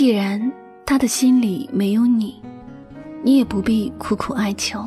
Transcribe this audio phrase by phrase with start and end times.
[0.00, 0.40] 既然
[0.86, 2.40] 他的心里没有你，
[3.22, 4.82] 你也不必苦苦哀求。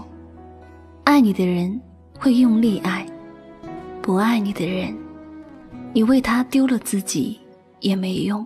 [1.04, 1.80] 爱你的人
[2.18, 3.06] 会用力爱，
[4.02, 4.92] 不爱你的人，
[5.94, 7.40] 你为他丢了自己
[7.80, 8.44] 也没用。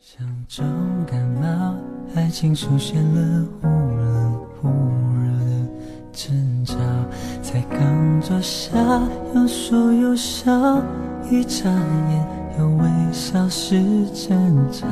[0.00, 0.66] 像重
[1.06, 1.76] 感冒，
[2.16, 4.68] 爱情出现了忽冷忽
[5.14, 5.70] 热的
[6.12, 6.74] 征兆，
[7.40, 8.76] 才刚坐下，
[9.32, 10.82] 又说又笑，
[11.30, 12.26] 一眨眼
[12.58, 14.88] 又微笑是争吵。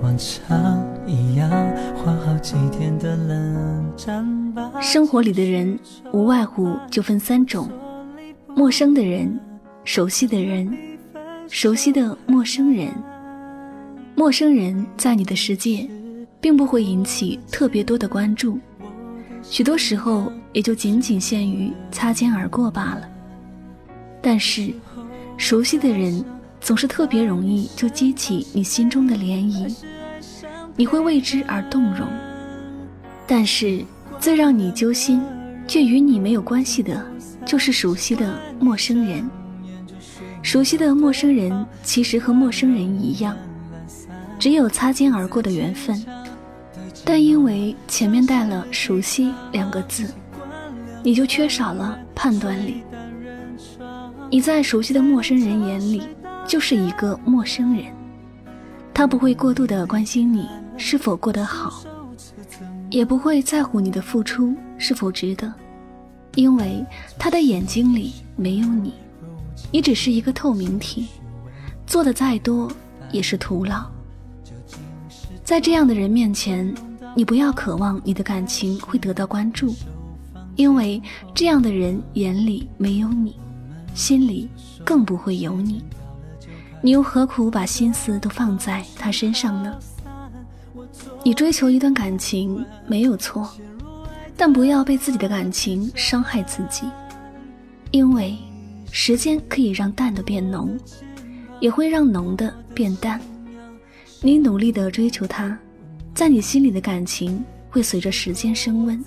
[0.00, 1.50] 往常一样，
[1.96, 3.92] 花好几天的冷
[4.80, 5.78] 生活里的人
[6.12, 7.68] 无外乎就分三种：
[8.54, 9.38] 陌生的人、
[9.84, 10.72] 熟悉的人、
[11.48, 12.88] 熟悉的陌生人。
[14.14, 15.88] 陌生人在你的世界，
[16.40, 18.58] 并不会引起特别多的关注，
[19.42, 23.08] 许多时候也就仅仅限于擦肩而过罢了。
[24.22, 24.72] 但是，
[25.36, 26.24] 熟悉的人。
[26.60, 29.74] 总是特别容易就激起你心中的涟漪，
[30.76, 32.06] 你会为之而动容。
[33.26, 33.84] 但是
[34.18, 35.22] 最让你揪心，
[35.66, 37.04] 却与你没有关系的，
[37.46, 39.28] 就是熟悉的陌生人。
[40.42, 43.36] 熟悉的陌生人其实和陌生人一样，
[44.38, 46.04] 只有擦肩而过的缘分，
[47.04, 50.04] 但因为前面带了“熟悉”两个字，
[51.02, 52.82] 你就缺少了判断力。
[54.30, 56.02] 你在熟悉的陌生人眼里。
[56.48, 57.84] 就是一个陌生人，
[58.94, 60.48] 他不会过度的关心你
[60.78, 61.84] 是否过得好，
[62.88, 65.52] 也不会在乎你的付出是否值得，
[66.36, 66.82] 因为
[67.18, 68.94] 他的眼睛里没有你，
[69.70, 71.06] 你只是一个透明体，
[71.86, 72.72] 做的再多
[73.12, 73.84] 也是徒劳。
[75.44, 76.74] 在这样的人面前，
[77.14, 79.74] 你不要渴望你的感情会得到关注，
[80.56, 81.00] 因为
[81.34, 83.36] 这样的人眼里没有你，
[83.92, 84.48] 心里
[84.82, 85.84] 更不会有你。
[86.80, 89.76] 你又何苦把心思都放在他身上呢？
[91.24, 93.50] 你追求一段感情没有错，
[94.36, 96.86] 但不要被自己的感情伤害自己，
[97.90, 98.36] 因为
[98.90, 100.78] 时间可以让淡的变浓，
[101.58, 103.20] 也会让浓的变淡。
[104.22, 105.58] 你努力的追求他，
[106.14, 109.04] 在你心里的感情会随着时间升温，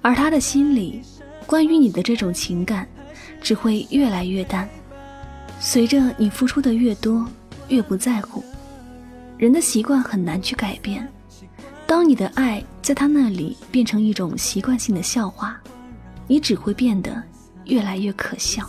[0.00, 1.02] 而他的心里
[1.46, 2.88] 关于你的这种情感
[3.40, 4.68] 只会越来越淡。
[5.58, 7.26] 随着你付出的越多，
[7.68, 8.44] 越不在乎。
[9.36, 11.06] 人的习惯很难去改变。
[11.86, 15.56] 当你的爱在他那里变成一种习惯性的笑话，
[16.26, 17.22] 你只会变得
[17.64, 18.68] 越来越可笑。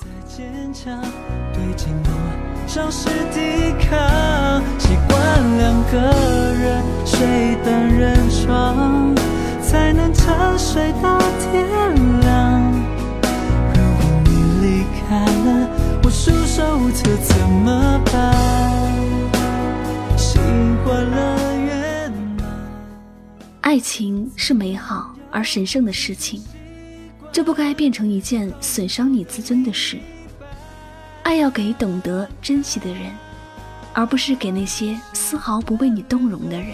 [4.77, 5.97] 习惯两个
[6.53, 9.15] 人睡单人床，
[9.61, 11.65] 才能沉睡到天
[12.21, 12.61] 亮。
[13.73, 14.29] 如果你
[14.61, 15.66] 离开了。
[16.57, 18.35] 我束手无策怎么办？
[23.61, 26.41] 爱情是美好而神圣的事情，
[27.31, 29.99] 这不该变成一件损伤你自尊的事。
[31.21, 33.11] 爱要给懂得珍惜的人，
[33.93, 36.69] 而不是给那些丝毫不为你动容的人。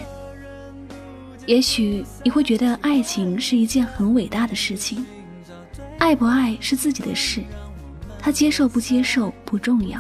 [1.45, 5.05] 也许你会觉得爱情是一件很伟大的事情，
[5.99, 7.43] 爱不爱是自己的事。
[8.23, 9.99] 他接受不接受不重要，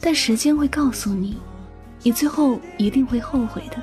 [0.00, 1.36] 但时间会告诉你，
[2.02, 3.80] 你最后一定会后悔的。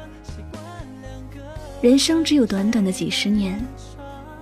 [1.81, 3.57] 人生只有短短的几十年，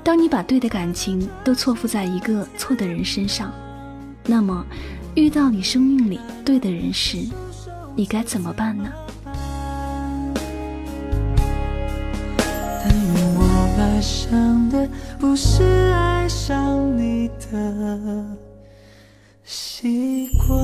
[0.03, 3.53] 当你把对的感情都错付在一个错的人身上，
[4.25, 4.65] 那么
[5.13, 7.19] 遇到你生命里对的人时，
[7.95, 8.91] 你该怎么办呢？
[12.83, 13.43] 但愿我
[13.77, 14.89] 爱上的
[15.19, 15.63] 不是
[15.93, 18.50] 爱上你的。
[19.81, 20.55] 习惯。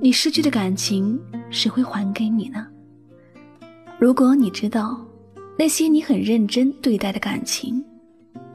[0.00, 1.18] 你失去的感情，
[1.50, 2.64] 谁会还给你呢？
[3.98, 5.04] 如果你知道
[5.58, 7.84] 那些你很认真对待的感情，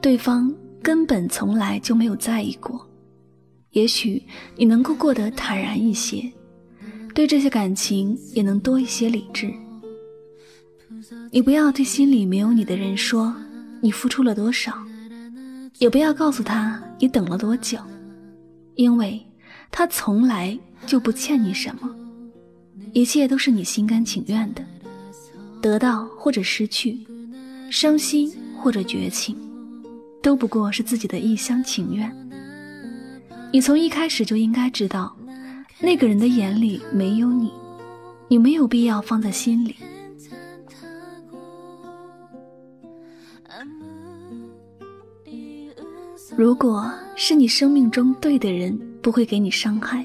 [0.00, 0.50] 对方
[0.82, 2.80] 根本从来就没有在意过，
[3.72, 4.22] 也许
[4.56, 6.32] 你能够过得坦然一些，
[7.14, 9.52] 对这些感情也能多一些理智。
[11.30, 13.34] 你不要对心里没有你的人说
[13.80, 14.72] 你付出了多少，
[15.78, 17.78] 也不要告诉他你等了多久，
[18.74, 19.20] 因为
[19.70, 21.90] 他从来就不欠你什么，
[22.92, 24.64] 一切都是你心甘情愿的。
[25.60, 26.98] 得到或者失去，
[27.70, 29.36] 伤心或者绝情，
[30.20, 32.14] 都不过是自己的一厢情愿。
[33.52, 35.16] 你从一开始就应该知道，
[35.80, 37.52] 那个人的眼里没有你，
[38.28, 39.76] 你没有必要放在心里。
[46.36, 50.04] 如果是你生命中对的人，不会给你伤害；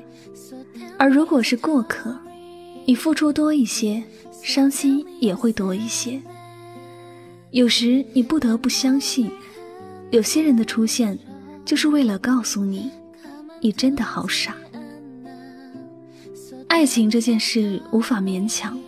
[0.98, 2.18] 而如果是过客，
[2.86, 4.04] 你付出多一些。
[4.44, 6.22] 伤心也会多一些。
[7.52, 9.30] 有时你不得不相信，
[10.10, 11.20] 有些人的出现，
[11.66, 12.90] 就是为了告诉你，
[13.60, 14.56] 你真的好傻。
[16.70, 18.80] 爱情这件事无法勉强，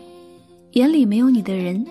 [0.73, 1.85] 眼里没有你的人，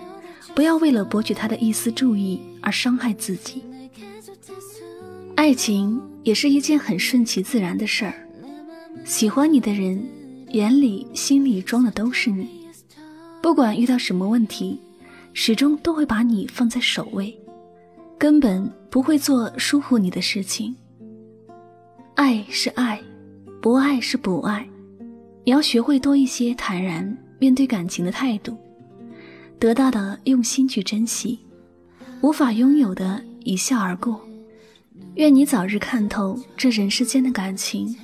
[0.59, 3.63] 不要为了博取他的一丝注意而伤害自己。
[5.35, 8.13] 爱情也是一件很顺其自然的事儿，
[9.05, 10.05] 喜欢你的人，
[10.49, 12.67] 眼里心里装的都是你。
[13.41, 14.77] 不管遇到什么问题，
[15.31, 17.33] 始终都会把你放在首位，
[18.17, 20.75] 根本不会做疏忽你的事情。
[22.15, 23.01] 爱是爱，
[23.61, 24.67] 不爱是不爱。
[25.45, 28.57] 你要学会多一些坦然面对感情的态度，
[29.59, 31.39] 得到的用心去珍惜，
[32.21, 34.19] 无法拥有的一笑而过。
[35.15, 37.95] 愿你早日看透这人世间的感情，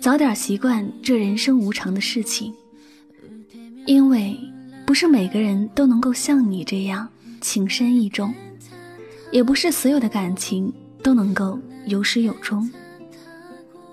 [0.00, 2.54] 早点习惯这人生无常的事情，
[3.86, 4.38] 因为。
[4.86, 7.08] 不是每个人都能够像你这样
[7.40, 8.34] 情深意重，
[9.32, 10.70] 也不是所有的感情
[11.02, 12.70] 都能够有始有终，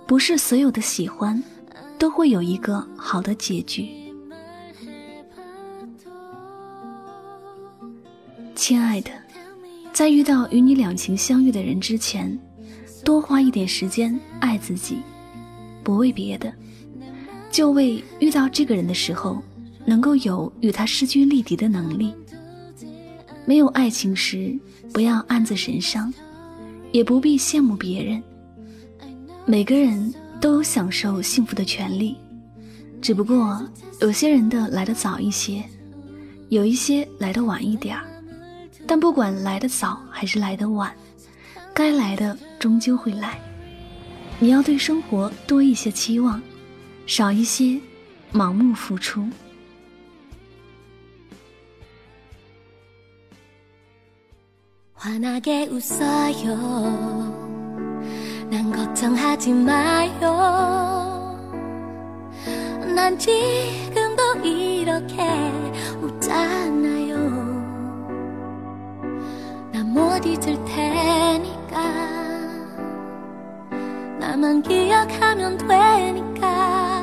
[0.05, 1.41] 不是所有的喜欢
[1.97, 4.00] 都会有一个好的结局。
[8.71, 9.11] 亲爱的，
[9.91, 12.39] 在遇到与你两情相悦的人之前，
[13.03, 14.99] 多花一点时间爱自己，
[15.83, 16.53] 不为别的，
[17.51, 19.43] 就为遇到这个人的时候。
[19.83, 22.13] 能够有与他势均力敌的能力。
[23.45, 24.57] 没有爱情时，
[24.93, 26.13] 不要暗自神伤，
[26.93, 28.23] 也不必羡慕别人。
[29.45, 32.15] 每个人都有享受幸福的权利，
[33.01, 33.61] 只不过
[33.99, 35.61] 有些人的来的早一些，
[36.47, 38.07] 有一些来的晚一点儿。
[38.91, 40.93] 但不管来的早还是来的晚，
[41.73, 43.39] 该来的终究会来。
[44.37, 46.41] 你要对生活多一些期望，
[47.07, 47.79] 少一些
[48.33, 49.25] 盲目付出。
[70.20, 70.20] 어요.
[70.20, 70.20] 난 걱정하지 마요.
[70.20, 70.20] 난 지금도 이렇게 웃잖아요.
[70.20, 71.80] 난 못 잊을 테니까.
[74.20, 77.02] 나만 기억하면 되니까.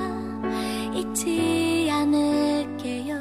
[0.94, 3.18] 잊지 않을게요.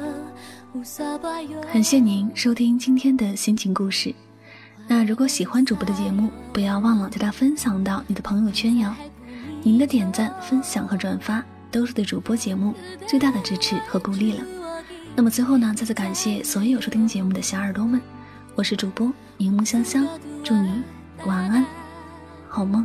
[0.73, 1.61] 웃어봐요.
[1.61, 4.13] 感谢您收听今天的心情故事。
[4.87, 8.93] 那如果喜欢主播的节目，不要忘了将它分享到你的朋友圈哟。
[9.63, 12.75] 您的点赞、分享和转发都是对主播节目
[13.07, 14.43] 最大的支持和鼓励了。
[15.15, 18.01] 那么最后呢，再次感谢所有收听节目的小耳朵们，
[18.55, 19.09] 我是主播
[19.40, 20.04] 柠檬香香，
[20.42, 20.82] 祝你
[21.24, 21.64] 晚安，
[22.48, 22.84] 好梦。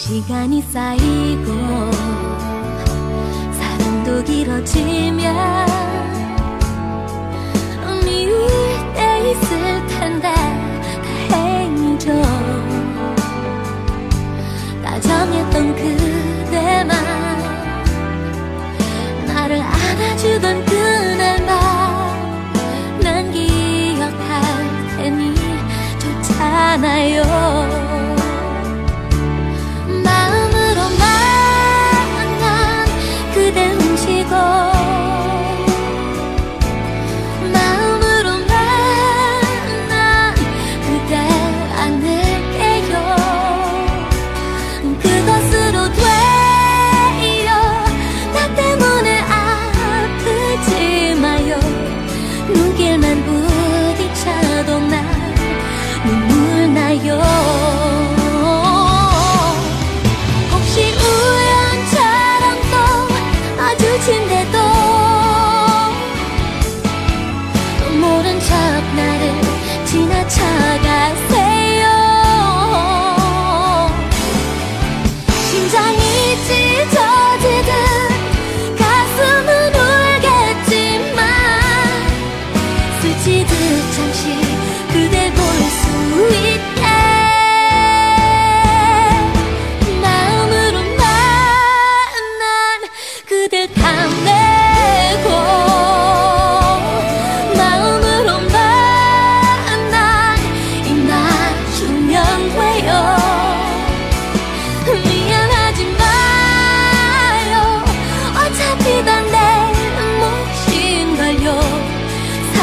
[0.00, 1.44] 시간이 쌓이고
[3.52, 5.66] 사랑도 길어지면
[8.06, 8.48] 미울
[8.94, 10.32] 때 있을 텐데
[11.28, 12.22] 다행이죠.
[14.82, 16.90] 다정했던 그대만
[19.26, 21.50] 나를 안아주던 그날만
[23.00, 24.42] 난 기억할
[24.96, 25.34] 테니
[25.98, 27.29] 좋잖아요.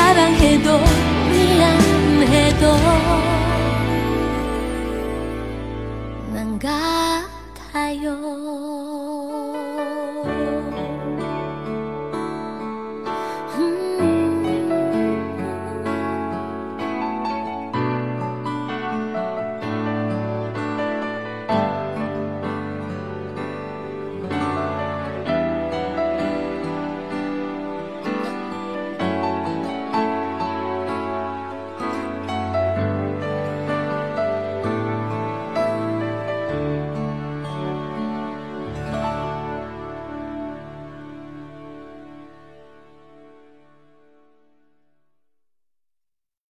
[0.08, 0.80] 사랑해도
[1.30, 2.64] 미안해도.
[6.34, 8.47] 난 같아요.